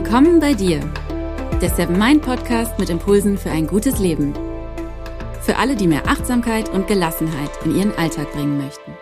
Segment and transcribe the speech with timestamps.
[0.00, 0.78] Willkommen bei dir,
[1.60, 4.32] der Seven Mind Podcast mit Impulsen für ein gutes Leben.
[5.42, 8.92] Für alle, die mehr Achtsamkeit und Gelassenheit in ihren Alltag bringen möchten.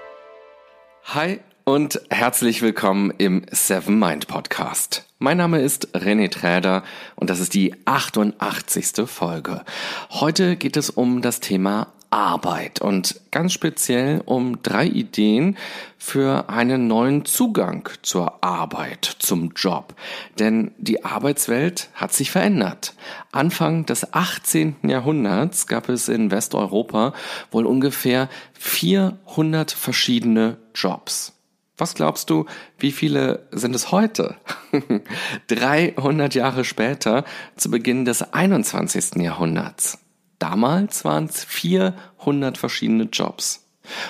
[1.05, 5.05] Hi und herzlich willkommen im Seven Mind Podcast.
[5.19, 6.83] Mein Name ist René Träder
[7.15, 9.07] und das ist die 88.
[9.07, 9.65] Folge.
[10.09, 15.59] Heute geht es um das Thema Arbeit und ganz speziell um drei Ideen
[15.99, 19.95] für einen neuen Zugang zur Arbeit, zum Job.
[20.39, 22.95] Denn die Arbeitswelt hat sich verändert.
[23.33, 24.77] Anfang des 18.
[24.85, 27.13] Jahrhunderts gab es in Westeuropa
[27.51, 31.35] wohl ungefähr 400 verschiedene Jobs.
[31.77, 32.47] Was glaubst du,
[32.79, 34.37] wie viele sind es heute?
[35.49, 37.25] 300 Jahre später,
[37.57, 39.17] zu Beginn des 21.
[39.17, 39.99] Jahrhunderts.
[40.39, 43.65] Damals waren es 400 verschiedene Jobs.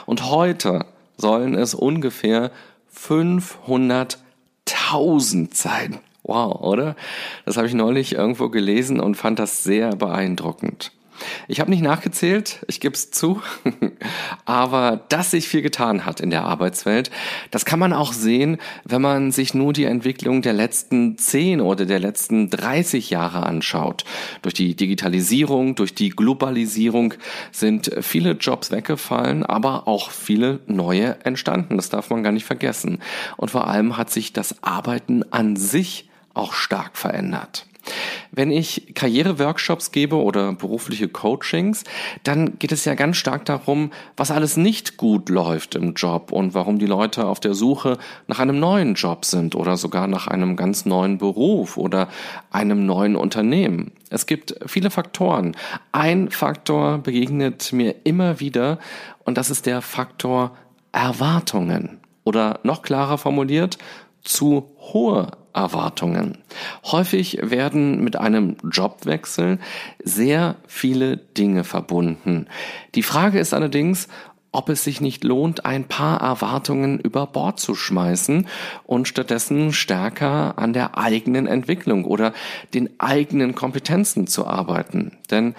[0.06, 2.50] Und heute sollen es ungefähr
[2.95, 5.98] 500.000 sein.
[6.23, 6.97] Wow, oder?
[7.45, 10.91] Das habe ich neulich irgendwo gelesen und fand das sehr beeindruckend.
[11.48, 13.42] Ich habe nicht nachgezählt, ich gebe es zu,
[14.45, 17.11] aber dass sich viel getan hat in der Arbeitswelt,
[17.50, 21.87] das kann man auch sehen, wenn man sich nur die Entwicklung der letzten 10 oder
[21.87, 24.05] der letzten 30 Jahre anschaut.
[24.42, 27.14] Durch die Digitalisierung, durch die Globalisierung
[27.53, 31.77] sind viele Jobs weggefallen, aber auch viele neue entstanden.
[31.77, 33.00] Das darf man gar nicht vergessen.
[33.37, 37.67] Und vor allem hat sich das Arbeiten an sich auch stark verändert.
[38.33, 41.84] Wenn ich Karriereworkshops gebe oder berufliche Coachings,
[42.23, 46.55] dann geht es ja ganz stark darum, was alles nicht gut läuft im Job und
[46.55, 50.56] warum die Leute auf der Suche nach einem neuen Job sind oder sogar nach einem
[50.56, 52.09] ganz neuen Beruf oder
[52.51, 53.93] einem neuen Unternehmen.
[54.11, 55.56] Es gibt viele Faktoren.
[55.93, 58.78] Ein Faktor begegnet mir immer wieder
[59.25, 60.56] und das ist der Faktor
[60.93, 62.00] Erwartungen.
[62.25, 63.78] Oder noch klarer formuliert,
[64.26, 66.38] zu hohe Erwartungen.
[66.84, 69.59] Häufig werden mit einem Jobwechsel
[70.04, 72.47] sehr viele Dinge verbunden.
[72.94, 74.09] Die Frage ist allerdings,
[74.53, 78.47] ob es sich nicht lohnt, ein paar Erwartungen über Bord zu schmeißen
[78.84, 82.32] und stattdessen stärker an der eigenen Entwicklung oder
[82.72, 85.19] den eigenen Kompetenzen zu arbeiten.
[85.31, 85.54] Denn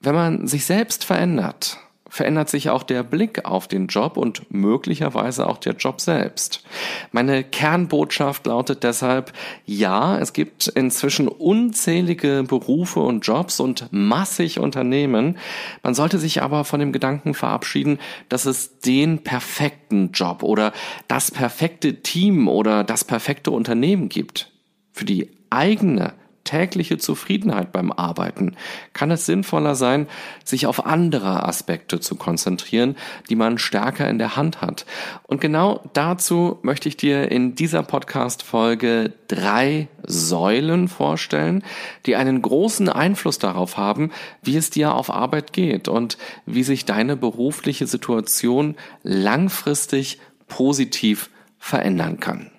[0.00, 1.78] wenn man sich selbst verändert,
[2.08, 6.64] verändert sich auch der Blick auf den Job und möglicherweise auch der Job selbst.
[7.12, 9.32] Meine Kernbotschaft lautet deshalb,
[9.66, 15.38] ja, es gibt inzwischen unzählige Berufe und Jobs und massig Unternehmen.
[15.82, 17.98] Man sollte sich aber von dem Gedanken verabschieden,
[18.28, 20.72] dass es den perfekten Job oder
[21.08, 24.50] das perfekte Team oder das perfekte Unternehmen gibt.
[24.92, 26.14] Für die eigene
[26.48, 28.56] tägliche Zufriedenheit beim Arbeiten
[28.94, 30.08] kann es sinnvoller sein,
[30.44, 32.96] sich auf andere Aspekte zu konzentrieren,
[33.28, 34.86] die man stärker in der Hand hat.
[35.24, 41.62] Und genau dazu möchte ich dir in dieser Podcast-Folge drei Säulen vorstellen,
[42.06, 44.10] die einen großen Einfluss darauf haben,
[44.42, 46.16] wie es dir auf Arbeit geht und
[46.46, 52.50] wie sich deine berufliche Situation langfristig positiv verändern kann.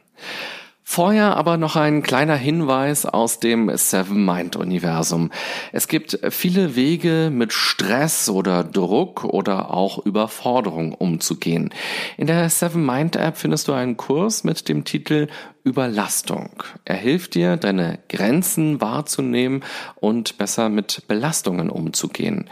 [0.91, 5.29] Vorher aber noch ein kleiner Hinweis aus dem Seven Mind Universum.
[5.71, 11.71] Es gibt viele Wege, mit Stress oder Druck oder auch Überforderung umzugehen.
[12.17, 15.27] In der Seven Mind App findest du einen Kurs mit dem Titel
[15.63, 16.63] Überlastung.
[16.85, 19.63] Er hilft dir, deine Grenzen wahrzunehmen
[19.95, 22.49] und besser mit Belastungen umzugehen.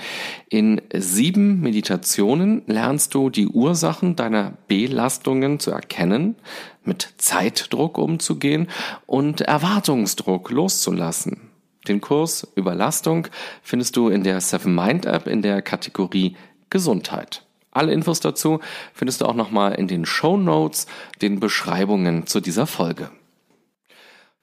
[0.50, 6.36] In sieben Meditationen lernst du die Ursachen deiner Belastungen zu erkennen,
[6.84, 8.68] mit Zeitdruck umzugehen
[9.06, 11.50] und Erwartungsdruck loszulassen.
[11.88, 13.28] Den Kurs Überlastung
[13.62, 16.36] findest du in der Seven Mind App in der Kategorie
[16.70, 17.47] Gesundheit.
[17.78, 18.60] Alle Infos dazu
[18.94, 20.88] findest du auch nochmal in den Show Notes,
[21.22, 23.12] den Beschreibungen zu dieser Folge.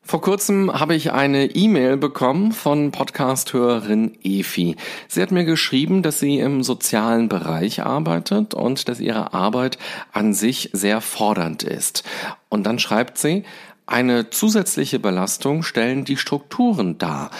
[0.06, 4.76] Vor kurzem habe ich eine E-Mail bekommen von Podcast-Hörerin Efi.
[5.08, 9.78] Sie hat mir geschrieben, dass sie im sozialen Bereich arbeitet und dass ihre Arbeit
[10.12, 12.04] an sich sehr fordernd ist.
[12.50, 13.44] Und dann schreibt sie,
[13.86, 17.30] eine zusätzliche Belastung stellen die Strukturen dar.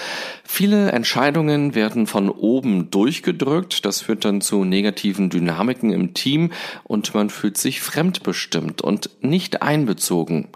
[0.57, 6.53] Viele Entscheidungen werden von oben durchgedrückt, das führt dann zu negativen Dynamiken im Team
[6.85, 10.51] und man fühlt sich fremdbestimmt und nicht einbezogen.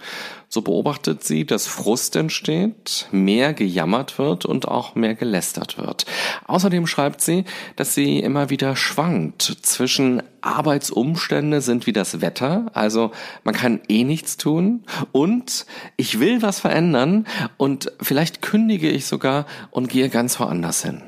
[0.50, 6.06] So beobachtet sie, dass Frust entsteht, mehr gejammert wird und auch mehr gelästert wird.
[6.46, 7.44] Außerdem schreibt sie,
[7.76, 13.10] dass sie immer wieder schwankt zwischen Arbeitsumstände sind wie das Wetter, also
[13.44, 15.66] man kann eh nichts tun und
[15.96, 21.02] ich will was verändern und vielleicht kündige ich sogar und gehe ganz woanders hin.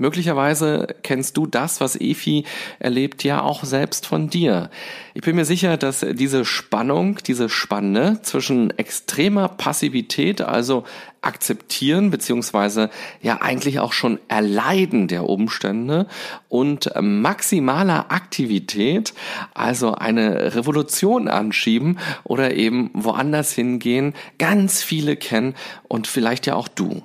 [0.00, 2.44] Möglicherweise kennst du das, was Efi
[2.78, 4.70] erlebt, ja auch selbst von dir.
[5.12, 10.84] Ich bin mir sicher, dass diese Spannung, diese Spanne zwischen extremer Passivität, also
[11.20, 12.90] akzeptieren beziehungsweise
[13.22, 16.06] ja eigentlich auch schon erleiden der Umstände
[16.48, 19.14] und maximaler Aktivität,
[19.52, 25.56] also eine Revolution anschieben oder eben woanders hingehen, ganz viele kennen
[25.88, 27.02] und vielleicht ja auch du.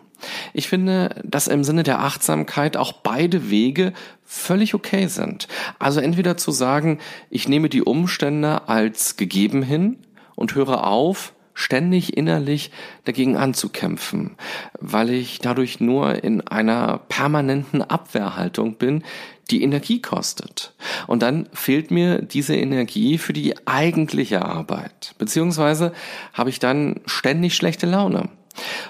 [0.53, 3.93] Ich finde, dass im Sinne der Achtsamkeit auch beide Wege
[4.25, 5.47] völlig okay sind.
[5.79, 6.99] Also entweder zu sagen,
[7.29, 9.97] ich nehme die Umstände als gegeben hin
[10.35, 12.71] und höre auf, ständig innerlich
[13.05, 14.35] dagegen anzukämpfen,
[14.79, 19.03] weil ich dadurch nur in einer permanenten Abwehrhaltung bin,
[19.51, 20.73] die Energie kostet.
[21.05, 25.93] Und dann fehlt mir diese Energie für die eigentliche Arbeit, beziehungsweise
[26.33, 28.29] habe ich dann ständig schlechte Laune.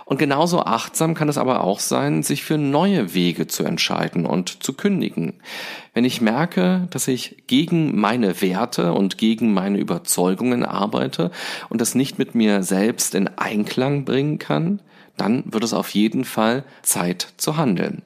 [0.06, 4.63] Und genauso achtsam kann es aber auch sein, sich für neue Wege zu entscheiden und
[4.63, 5.42] zu kündigen.
[5.94, 11.31] Wenn ich merke, dass ich gegen meine Werte und gegen meine Überzeugungen arbeite
[11.69, 14.81] und das nicht mit mir selbst in Einklang bringen kann,
[15.18, 18.01] dann wird es auf jeden Fall Zeit zu handeln.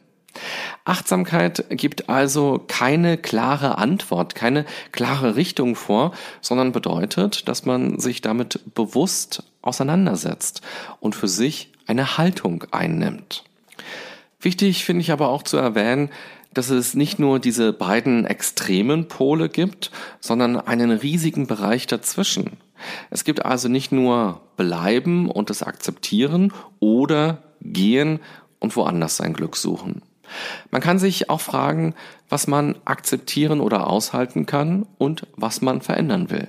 [0.85, 6.11] Achtsamkeit gibt also keine klare Antwort, keine klare Richtung vor,
[6.41, 10.61] sondern bedeutet, dass man sich damit bewusst auseinandersetzt
[10.99, 13.43] und für sich eine Haltung einnimmt.
[14.39, 16.09] Wichtig finde ich aber auch zu erwähnen,
[16.53, 22.57] dass es nicht nur diese beiden extremen Pole gibt, sondern einen riesigen Bereich dazwischen.
[23.09, 28.19] Es gibt also nicht nur bleiben und das akzeptieren oder gehen
[28.59, 30.01] und woanders sein Glück suchen.
[30.71, 31.95] Man kann sich auch fragen,
[32.29, 36.47] was man akzeptieren oder aushalten kann und was man verändern will.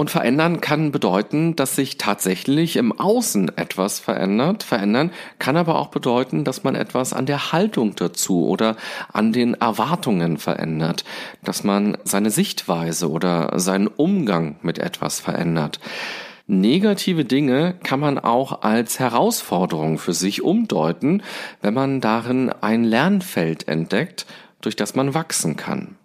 [0.00, 4.62] Und verändern kann bedeuten, dass sich tatsächlich im Außen etwas verändert.
[4.62, 8.76] Verändern kann aber auch bedeuten, dass man etwas an der Haltung dazu oder
[9.12, 11.04] an den Erwartungen verändert,
[11.44, 15.80] dass man seine Sichtweise oder seinen Umgang mit etwas verändert.
[16.46, 21.22] Negative Dinge kann man auch als Herausforderung für sich umdeuten,
[21.60, 24.24] wenn man darin ein Lernfeld entdeckt,
[24.62, 25.96] durch das man wachsen kann.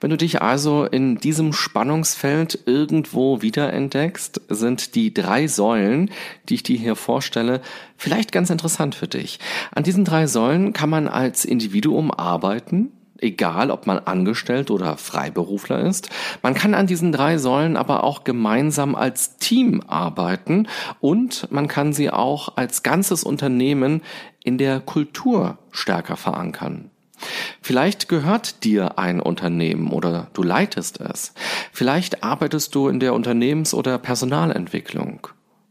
[0.00, 6.10] Wenn du dich also in diesem Spannungsfeld irgendwo wiederentdeckst, sind die drei Säulen,
[6.48, 7.60] die ich dir hier vorstelle,
[7.96, 9.40] vielleicht ganz interessant für dich.
[9.72, 15.80] An diesen drei Säulen kann man als Individuum arbeiten, egal ob man angestellt oder Freiberufler
[15.80, 16.08] ist.
[16.42, 20.68] Man kann an diesen drei Säulen aber auch gemeinsam als Team arbeiten
[21.00, 24.02] und man kann sie auch als ganzes Unternehmen
[24.44, 26.92] in der Kultur stärker verankern.
[27.62, 31.32] Vielleicht gehört dir ein Unternehmen oder du leitest es.
[31.72, 35.28] Vielleicht arbeitest du in der Unternehmens- oder Personalentwicklung.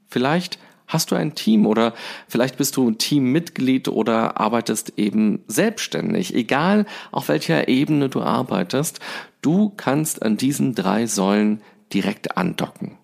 [0.08, 1.94] Vielleicht Hast du ein Team oder
[2.30, 9.02] vielleicht bist du ein Teammitglied oder arbeitest eben selbstständig, egal auf welcher Ebene du arbeitest,
[9.42, 11.62] du kannst an diesen drei Säulen
[11.94, 12.98] direkt andocken.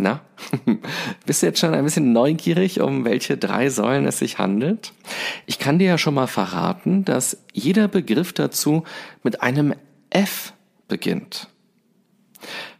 [0.00, 0.22] Na,
[1.26, 4.92] bist du jetzt schon ein bisschen neugierig, um welche drei Säulen es sich handelt?
[5.46, 8.84] Ich kann dir ja schon mal verraten, dass jeder Begriff dazu
[9.22, 9.74] mit einem
[10.08, 10.54] F
[10.88, 11.48] beginnt.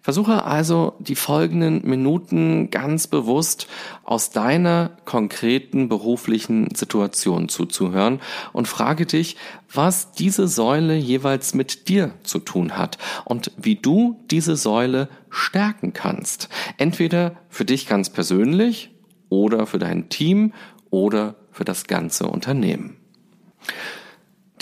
[0.02, 3.66] Versuche also die folgenden Minuten ganz bewusst
[4.02, 8.20] aus deiner konkreten beruflichen Situation zuzuhören
[8.54, 9.36] und frage dich,
[9.70, 12.96] was diese Säule jeweils mit dir zu tun hat
[13.26, 16.48] und wie du diese Säule stärken kannst.
[16.78, 18.90] Entweder für dich ganz persönlich
[19.28, 20.54] oder für dein Team
[20.88, 22.96] oder für das ganze Unternehmen.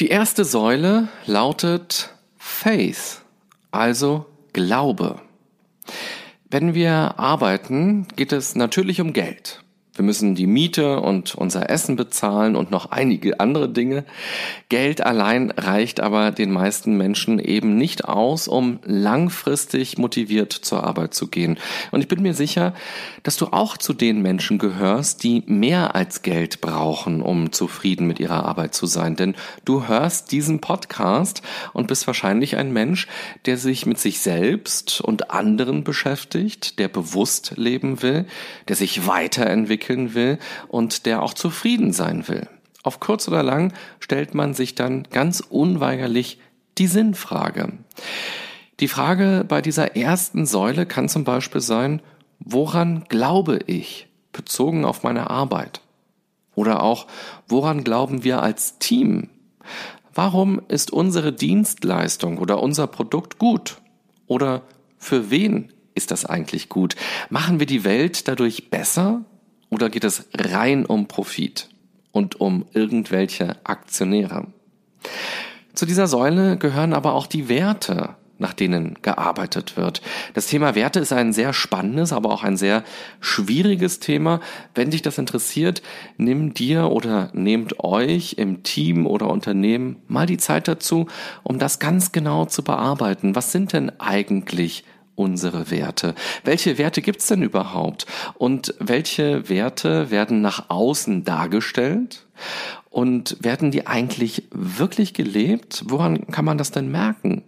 [0.01, 3.21] Die erste Säule lautet Faith,
[3.71, 5.21] also Glaube.
[6.51, 9.63] Wenn wir arbeiten, geht es natürlich um Geld.
[9.99, 14.05] Wir müssen die Miete und unser Essen bezahlen und noch einige andere Dinge.
[14.69, 21.15] Geld allein reicht aber den meisten Menschen eben nicht aus, um langfristig motiviert zur Arbeit
[21.15, 21.59] zu gehen.
[21.91, 22.75] Und ich bin mir sicher,
[23.25, 28.21] dass du auch zu den Menschen gehörst, die mehr als Geld brauchen, um zufrieden mit
[28.21, 29.17] ihrer Arbeit zu sein.
[29.17, 33.09] Denn du hörst diesen Podcast und bist wahrscheinlich ein Mensch,
[33.47, 38.27] der sich mit sich selbst und anderen beschäftigt, der bewusst leben will,
[38.69, 42.47] der sich weiterentwickelt entwickeln will und der auch zufrieden sein will.
[42.83, 46.39] Auf kurz oder lang stellt man sich dann ganz unweigerlich
[46.79, 47.73] die Sinnfrage.
[48.81, 52.01] Die Frage bei dieser ersten Säule kann zum Beispiel sein,
[52.39, 55.81] woran glaube ich bezogen auf meine Arbeit?
[56.55, 57.07] Oder auch,
[57.49, 59.29] woran glauben wir als Team?
[60.15, 63.79] Warum ist unsere Dienstleistung oder unser Produkt gut?
[64.27, 64.63] Oder
[64.99, 66.95] für wen ist das eigentlich gut?
[67.31, 69.25] Machen wir die Welt dadurch besser
[69.71, 71.69] oder geht es rein um Profit
[72.13, 74.47] und um irgendwelche Aktionäre?
[75.75, 80.01] Zu dieser Säule gehören aber auch die Werte, nach denen gearbeitet wird.
[80.35, 82.85] Das Thema Werte ist ein sehr spannendes, aber auch ein sehr
[83.21, 84.41] schwieriges Thema.
[84.75, 85.83] Wenn dich das interessiert,
[86.17, 91.07] nimm dir oder nehmt euch im Team oder Unternehmen mal die Zeit dazu,
[91.43, 93.35] um das ganz genau zu bearbeiten.
[93.35, 94.85] Was sind denn eigentlich
[95.19, 96.15] unsere Werte?
[96.45, 98.07] Welche Werte gibt's denn überhaupt?
[98.35, 102.27] Und welche Werte werden nach außen dargestellt?
[102.91, 105.85] Und werden die eigentlich wirklich gelebt?
[105.87, 107.43] Woran kann man das denn merken?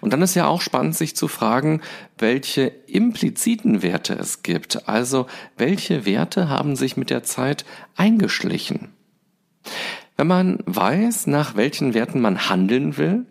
[0.00, 1.82] Und dann ist ja auch spannend, sich zu fragen,
[2.16, 4.88] welche impliziten Werte es gibt.
[4.88, 5.26] Also,
[5.56, 7.64] welche Werte haben sich mit der Zeit
[7.96, 8.88] eingeschlichen?
[10.16, 13.24] Wenn man weiß, nach welchen Werten man handeln will,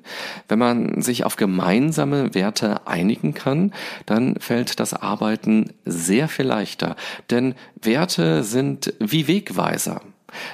[0.48, 3.74] wenn man sich auf gemeinsame Werte einigen kann,
[4.08, 6.96] dann fällt das Arbeiten sehr viel leichter.
[7.30, 10.02] Denn Werte sind wie Wegweiser.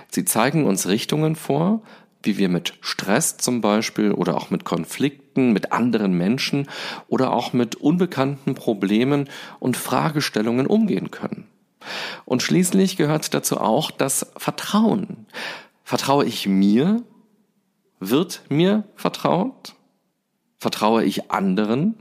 [0.09, 1.81] Sie zeigen uns Richtungen vor,
[2.23, 6.67] wie wir mit Stress zum Beispiel oder auch mit Konflikten mit anderen Menschen
[7.07, 9.29] oder auch mit unbekannten Problemen
[9.59, 11.47] und Fragestellungen umgehen können.
[12.25, 15.27] Und schließlich gehört dazu auch das Vertrauen.
[15.85, 17.03] Vertraue ich mir?
[17.99, 19.75] Wird mir vertraut?
[20.57, 21.95] Vertraue ich anderen?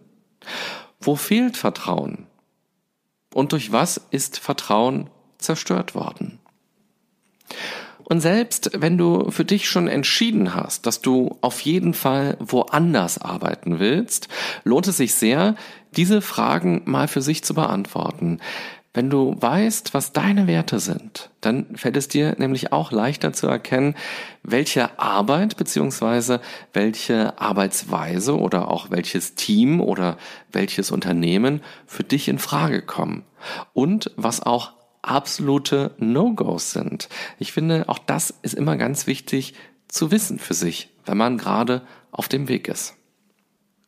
[1.00, 2.26] Wo fehlt Vertrauen?
[3.34, 6.40] Und durch was ist Vertrauen zerstört worden?
[8.04, 13.18] Und selbst wenn du für dich schon entschieden hast, dass du auf jeden Fall woanders
[13.18, 14.28] arbeiten willst,
[14.64, 15.56] lohnt es sich sehr,
[15.92, 18.40] diese Fragen mal für sich zu beantworten.
[18.96, 23.48] Wenn du weißt, was deine Werte sind, dann fällt es dir nämlich auch leichter zu
[23.48, 23.96] erkennen,
[24.44, 26.40] welche Arbeit beziehungsweise
[26.72, 30.16] welche Arbeitsweise oder auch welches Team oder
[30.52, 33.24] welches Unternehmen für dich in Frage kommen
[33.72, 37.08] und was auch absolute No-Gos sind.
[37.40, 39.54] Ich finde, auch das ist immer ganz wichtig
[39.88, 41.82] zu wissen für sich, wenn man gerade
[42.12, 42.94] auf dem Weg ist.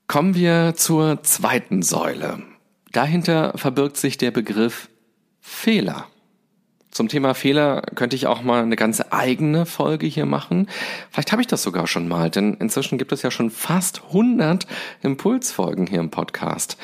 [0.09, 2.43] Kommen wir zur zweiten Säule.
[2.91, 4.89] Dahinter verbirgt sich der Begriff
[5.47, 6.09] Fehler.
[6.97, 10.67] Zum Thema Fehler könnte ich auch mal eine ganze eigene Folge hier machen.
[11.11, 14.67] Vielleicht habe ich das sogar schon mal, denn inzwischen gibt es ja schon fast 100
[15.03, 16.79] Impulsfolgen hier im Podcast.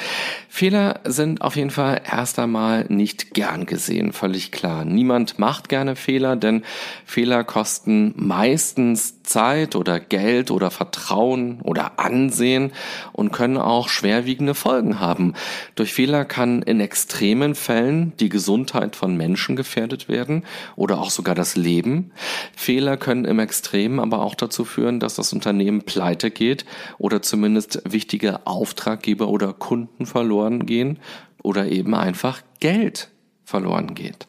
[0.50, 4.84] Fehler sind auf jeden Fall erst einmal nicht gern gesehen, völlig klar.
[4.84, 6.62] Niemand macht gerne Fehler, denn
[7.06, 12.72] Fehler kosten meistens Zeit oder Geld oder Vertrauen oder Ansehen
[13.12, 15.32] und können auch schwerwiegende Folgen haben.
[15.74, 20.44] Durch Fehler kann in extremen Fällen die Gesundheit von Menschen gefährdet gefährdet werden
[20.76, 22.12] oder auch sogar das Leben.
[22.54, 26.64] Fehler können im Extremen aber auch dazu führen, dass das Unternehmen pleite geht
[26.98, 30.98] oder zumindest wichtige Auftraggeber oder Kunden verloren gehen
[31.42, 33.10] oder eben einfach Geld
[33.44, 34.26] verloren geht.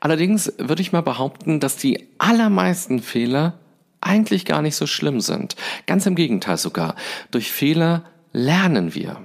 [0.00, 3.58] Allerdings würde ich mal behaupten, dass die allermeisten Fehler
[4.00, 5.56] eigentlich gar nicht so schlimm sind.
[5.86, 6.94] Ganz im Gegenteil sogar.
[7.30, 9.24] Durch Fehler lernen wir.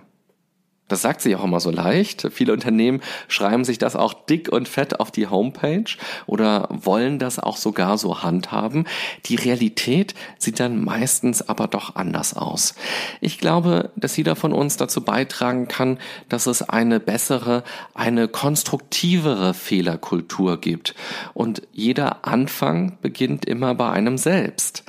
[0.89, 2.27] Das sagt sie auch immer so leicht.
[2.31, 5.85] Viele Unternehmen schreiben sich das auch dick und fett auf die Homepage
[6.25, 8.85] oder wollen das auch sogar so handhaben.
[9.25, 12.75] Die Realität sieht dann meistens aber doch anders aus.
[13.21, 19.53] Ich glaube, dass jeder von uns dazu beitragen kann, dass es eine bessere, eine konstruktivere
[19.53, 20.95] Fehlerkultur gibt.
[21.33, 24.83] Und jeder Anfang beginnt immer bei einem selbst.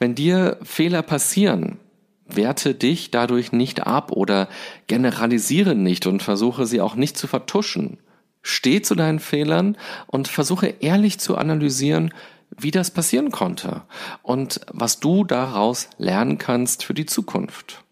[0.00, 1.78] Wenn dir Fehler passieren,
[2.26, 4.48] werte dich dadurch nicht ab oder
[4.86, 7.98] generalisiere nicht und versuche sie auch nicht zu vertuschen.
[8.42, 9.76] Steh zu deinen Fehlern
[10.06, 12.12] und versuche ehrlich zu analysieren,
[12.56, 13.82] wie das passieren konnte
[14.22, 17.82] und was du daraus lernen kannst für die Zukunft.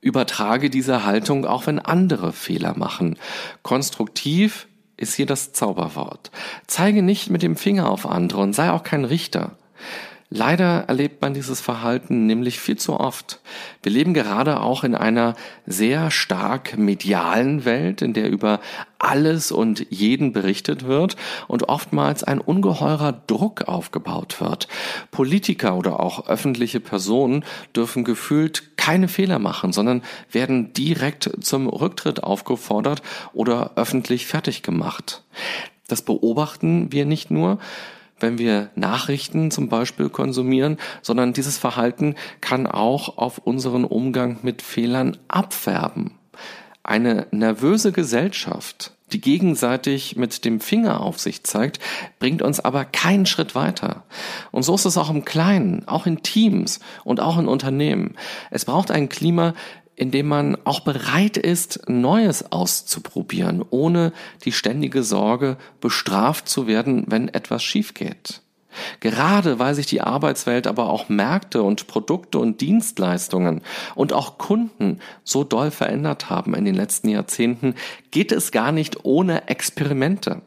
[0.00, 3.16] Übertrage diese Haltung auch wenn andere Fehler machen.
[3.62, 6.30] Konstruktiv ist hier das Zauberwort.
[6.66, 9.52] Zeige nicht mit dem Finger auf andere und sei auch kein Richter.
[10.28, 13.40] Leider erlebt man dieses Verhalten nämlich viel zu oft.
[13.84, 18.60] Wir leben gerade auch in einer sehr stark medialen Welt, in der über
[18.98, 21.16] alles und jeden berichtet wird
[21.46, 24.66] und oftmals ein ungeheurer Druck aufgebaut wird.
[25.12, 27.44] Politiker oder auch öffentliche Personen
[27.76, 30.02] dürfen gefühlt keine Fehler machen, sondern
[30.32, 33.00] werden direkt zum Rücktritt aufgefordert
[33.32, 35.22] oder öffentlich fertig gemacht.
[35.86, 37.58] Das beobachten wir nicht nur,
[38.18, 44.62] wenn wir Nachrichten zum Beispiel konsumieren, sondern dieses Verhalten kann auch auf unseren Umgang mit
[44.62, 46.12] Fehlern abfärben.
[46.82, 51.78] Eine nervöse Gesellschaft, die gegenseitig mit dem Finger auf sich zeigt,
[52.18, 54.04] bringt uns aber keinen Schritt weiter.
[54.50, 58.16] Und so ist es auch im Kleinen, auch in Teams und auch in Unternehmen.
[58.50, 59.54] Es braucht ein Klima,
[59.96, 64.12] indem man auch bereit ist, Neues auszuprobieren, ohne
[64.44, 68.42] die ständige Sorge, bestraft zu werden, wenn etwas schief geht.
[69.00, 73.62] Gerade weil sich die Arbeitswelt, aber auch Märkte und Produkte und Dienstleistungen
[73.94, 77.74] und auch Kunden so doll verändert haben in den letzten Jahrzehnten,
[78.10, 80.42] geht es gar nicht ohne Experimente.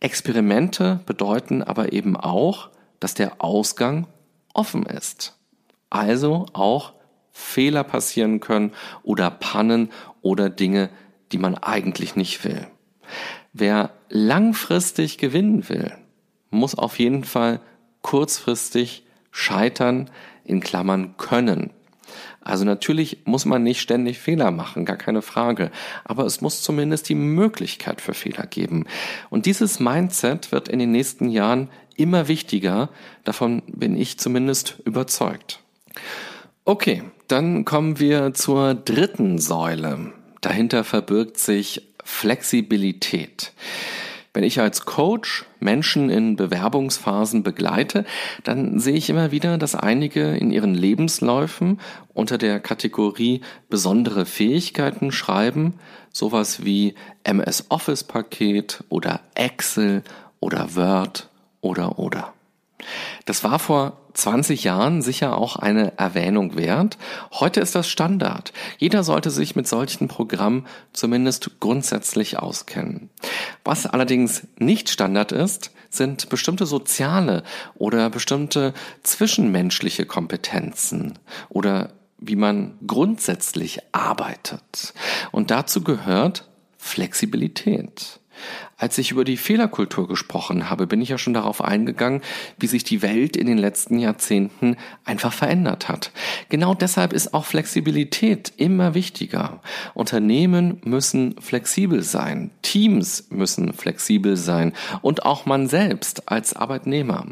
[0.00, 2.70] Experimente bedeuten aber eben auch,
[3.00, 4.06] dass der Ausgang
[4.54, 5.36] offen ist.
[5.90, 6.94] Also auch
[7.32, 8.72] Fehler passieren können
[9.02, 9.90] oder Pannen
[10.22, 10.90] oder Dinge,
[11.32, 12.66] die man eigentlich nicht will.
[13.52, 15.92] Wer langfristig gewinnen will,
[16.50, 17.60] muss auf jeden Fall
[18.02, 20.10] kurzfristig scheitern,
[20.44, 21.70] in Klammern können.
[22.40, 25.70] Also natürlich muss man nicht ständig Fehler machen, gar keine Frage.
[26.04, 28.86] Aber es muss zumindest die Möglichkeit für Fehler geben.
[29.28, 32.88] Und dieses Mindset wird in den nächsten Jahren immer wichtiger.
[33.24, 35.60] Davon bin ich zumindest überzeugt.
[36.70, 40.12] Okay, dann kommen wir zur dritten Säule.
[40.40, 43.52] Dahinter verbirgt sich Flexibilität.
[44.32, 48.04] Wenn ich als Coach Menschen in Bewerbungsphasen begleite,
[48.44, 51.80] dann sehe ich immer wieder, dass einige in ihren Lebensläufen
[52.14, 55.74] unter der Kategorie besondere Fähigkeiten schreiben,
[56.12, 60.04] sowas wie MS Office Paket oder Excel
[60.38, 61.30] oder Word
[61.62, 62.32] oder oder.
[63.24, 66.98] Das war vor 20 Jahren sicher auch eine Erwähnung wert.
[67.32, 68.52] Heute ist das Standard.
[68.78, 73.10] Jeder sollte sich mit solchen Programmen zumindest grundsätzlich auskennen.
[73.64, 77.42] Was allerdings nicht Standard ist, sind bestimmte soziale
[77.74, 81.18] oder bestimmte zwischenmenschliche Kompetenzen
[81.48, 84.94] oder wie man grundsätzlich arbeitet.
[85.32, 86.44] Und dazu gehört
[86.78, 88.19] Flexibilität.
[88.80, 92.22] Als ich über die Fehlerkultur gesprochen habe, bin ich ja schon darauf eingegangen,
[92.58, 96.12] wie sich die Welt in den letzten Jahrzehnten einfach verändert hat.
[96.48, 99.60] Genau deshalb ist auch Flexibilität immer wichtiger.
[99.92, 104.72] Unternehmen müssen flexibel sein, Teams müssen flexibel sein
[105.02, 107.26] und auch man selbst als Arbeitnehmer.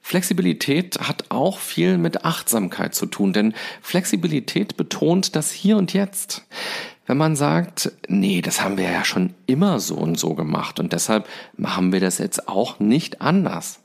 [0.00, 6.46] Flexibilität hat auch viel mit Achtsamkeit zu tun, denn Flexibilität betont das Hier und Jetzt.
[7.06, 10.92] Wenn man sagt, nee, das haben wir ja schon immer so und so gemacht und
[10.92, 13.80] deshalb machen wir das jetzt auch nicht anders,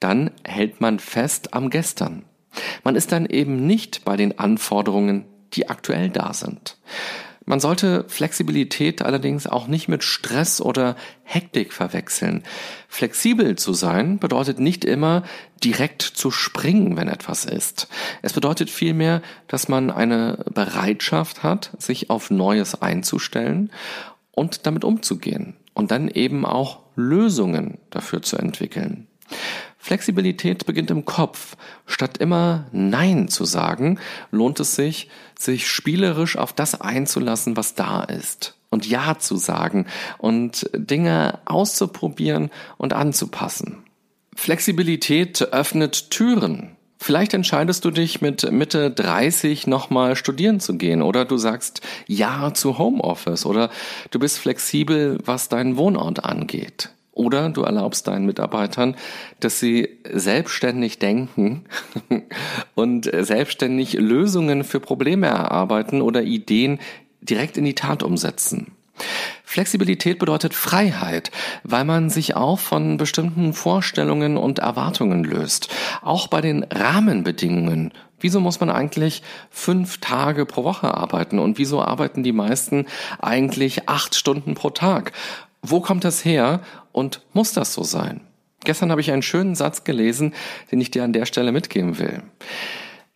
[0.00, 2.24] dann hält man fest am Gestern.
[2.84, 6.76] Man ist dann eben nicht bei den Anforderungen, die aktuell da sind.
[7.48, 12.42] Man sollte Flexibilität allerdings auch nicht mit Stress oder Hektik verwechseln.
[12.88, 15.22] Flexibel zu sein bedeutet nicht immer
[15.62, 17.86] direkt zu springen, wenn etwas ist.
[18.20, 23.70] Es bedeutet vielmehr, dass man eine Bereitschaft hat, sich auf Neues einzustellen
[24.32, 29.06] und damit umzugehen und dann eben auch Lösungen dafür zu entwickeln.
[29.86, 31.56] Flexibilität beginnt im Kopf.
[31.86, 34.00] Statt immer Nein zu sagen,
[34.32, 38.56] lohnt es sich, sich spielerisch auf das einzulassen, was da ist.
[38.68, 39.86] Und Ja zu sagen
[40.18, 43.84] und Dinge auszuprobieren und anzupassen.
[44.34, 46.76] Flexibilität öffnet Türen.
[46.98, 52.52] Vielleicht entscheidest du dich mit Mitte 30 nochmal studieren zu gehen oder du sagst Ja
[52.52, 53.70] zu Homeoffice oder
[54.10, 56.90] du bist flexibel, was deinen Wohnort angeht.
[57.16, 58.94] Oder du erlaubst deinen Mitarbeitern,
[59.40, 61.64] dass sie selbstständig denken
[62.74, 66.78] und selbstständig Lösungen für Probleme erarbeiten oder Ideen
[67.22, 68.72] direkt in die Tat umsetzen.
[69.44, 71.30] Flexibilität bedeutet Freiheit,
[71.64, 75.70] weil man sich auch von bestimmten Vorstellungen und Erwartungen löst.
[76.02, 77.92] Auch bei den Rahmenbedingungen.
[78.20, 82.86] Wieso muss man eigentlich fünf Tage pro Woche arbeiten und wieso arbeiten die meisten
[83.20, 85.12] eigentlich acht Stunden pro Tag?
[85.62, 86.60] Wo kommt das her
[86.92, 88.20] und muss das so sein?
[88.64, 90.34] Gestern habe ich einen schönen Satz gelesen,
[90.70, 92.22] den ich dir an der Stelle mitgeben will.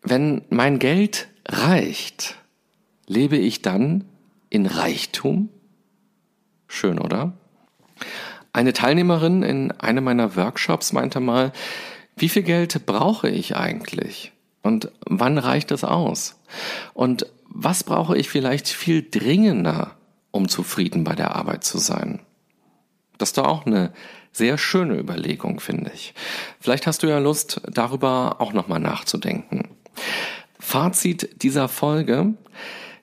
[0.02, 2.36] Wenn mein Geld reicht,
[3.06, 4.04] lebe ich dann
[4.48, 5.48] in Reichtum?
[6.68, 7.32] Schön, oder?
[8.52, 11.52] Eine Teilnehmerin in einem meiner Workshops meinte mal,
[12.16, 14.32] wie viel Geld brauche ich eigentlich?
[14.62, 16.38] Und wann reicht es aus?
[16.94, 19.96] Und was brauche ich vielleicht viel dringender,
[20.30, 22.20] um zufrieden bei der Arbeit zu sein?
[23.20, 23.92] Das ist doch auch eine
[24.32, 26.14] sehr schöne Überlegung, finde ich.
[26.60, 29.68] Vielleicht hast du ja Lust, darüber auch nochmal nachzudenken.
[30.58, 32.34] Fazit dieser Folge.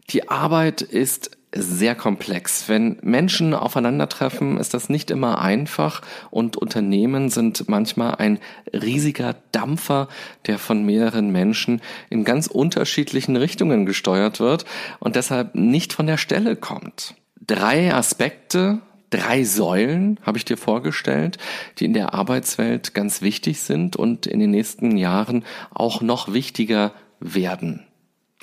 [0.10, 2.68] Die Arbeit ist sehr komplex.
[2.68, 8.40] Wenn Menschen aufeinandertreffen, ist das nicht immer einfach und Unternehmen sind manchmal ein
[8.74, 10.08] riesiger Dampfer,
[10.46, 14.66] der von mehreren Menschen in ganz unterschiedlichen Richtungen gesteuert wird
[15.00, 17.16] und deshalb nicht von der Stelle kommt.
[17.46, 21.38] Drei Aspekte drei Säulen habe ich dir vorgestellt,
[21.78, 26.94] die in der Arbeitswelt ganz wichtig sind und in den nächsten Jahren auch noch wichtiger
[27.20, 27.84] werden.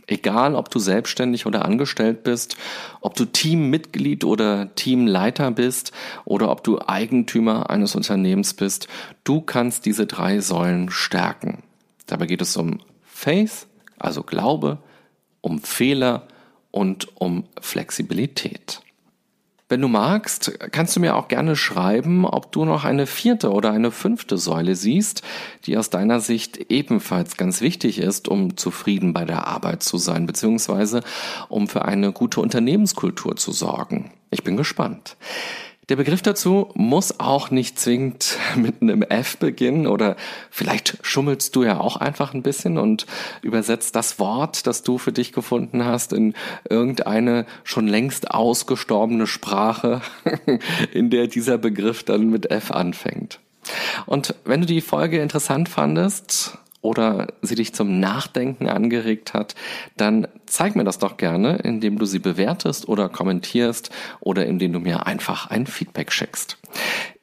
[0.06, 2.56] Egal, ob du selbstständig oder angestellt bist,
[3.00, 5.92] ob du Teammitglied oder Teamleiter bist
[6.26, 8.86] oder ob du Eigentümer eines Unternehmens bist,
[9.24, 11.62] du kannst diese drei Säulen stärken.
[12.06, 13.66] Dabei geht es um Faith,
[13.98, 14.78] also Glaube,
[15.40, 16.28] um Fehler
[16.70, 18.83] und um Flexibilität.
[19.66, 23.70] Wenn du magst, kannst du mir auch gerne schreiben, ob du noch eine vierte oder
[23.70, 25.22] eine fünfte Säule siehst,
[25.64, 30.26] die aus deiner Sicht ebenfalls ganz wichtig ist, um zufrieden bei der Arbeit zu sein,
[30.26, 31.02] beziehungsweise
[31.48, 34.12] um für eine gute Unternehmenskultur zu sorgen.
[34.30, 35.16] Ich bin gespannt.
[35.90, 40.16] Der Begriff dazu muss auch nicht zwingend mit einem F beginnen oder
[40.50, 43.06] vielleicht schummelst du ja auch einfach ein bisschen und
[43.42, 46.34] übersetzt das Wort, das du für dich gefunden hast, in
[46.68, 50.00] irgendeine schon längst ausgestorbene Sprache,
[50.92, 53.40] in der dieser Begriff dann mit F anfängt.
[54.06, 59.54] Und wenn du die Folge interessant fandest, oder sie dich zum Nachdenken angeregt hat,
[59.96, 64.80] dann zeig mir das doch gerne, indem du sie bewertest oder kommentierst oder indem du
[64.80, 66.58] mir einfach ein Feedback schickst.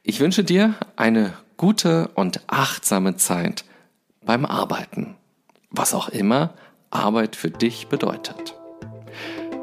[0.01, 3.63] Ich wünsche dir eine gute und achtsame Zeit
[4.25, 5.15] beim Arbeiten,
[5.69, 6.55] was auch immer
[6.89, 8.55] Arbeit für dich bedeutet.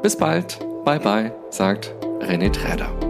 [0.01, 3.08] Bis bald, bye bye, sagt René Träder.